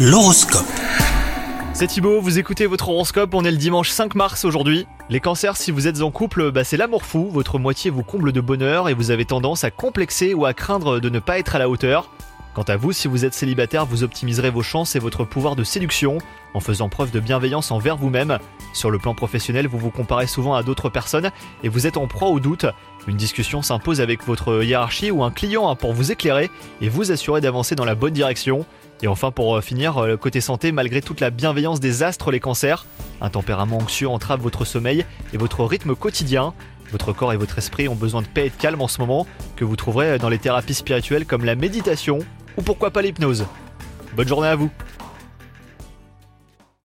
[0.00, 0.64] L'horoscope.
[1.72, 4.86] C'est Thibaut, vous écoutez votre horoscope, on est le dimanche 5 mars aujourd'hui.
[5.10, 8.30] Les cancers, si vous êtes en couple, bah c'est l'amour fou, votre moitié vous comble
[8.30, 11.56] de bonheur et vous avez tendance à complexer ou à craindre de ne pas être
[11.56, 12.10] à la hauteur.
[12.58, 15.62] Quant à vous, si vous êtes célibataire, vous optimiserez vos chances et votre pouvoir de
[15.62, 16.18] séduction
[16.54, 18.40] en faisant preuve de bienveillance envers vous-même.
[18.72, 21.30] Sur le plan professionnel, vous vous comparez souvent à d'autres personnes
[21.62, 22.66] et vous êtes en proie au doute.
[23.06, 26.50] Une discussion s'impose avec votre hiérarchie ou un client hein, pour vous éclairer
[26.80, 28.66] et vous assurer d'avancer dans la bonne direction.
[29.02, 32.40] Et enfin, pour euh, finir, euh, côté santé, malgré toute la bienveillance des astres, les
[32.40, 32.86] cancers,
[33.20, 36.54] un tempérament anxieux entrave votre sommeil et votre rythme quotidien.
[36.90, 39.28] Votre corps et votre esprit ont besoin de paix et de calme en ce moment,
[39.54, 42.20] que vous trouverez dans les thérapies spirituelles comme la méditation
[42.58, 43.46] ou pourquoi pas l'hypnose?
[44.16, 44.68] Bonne journée à vous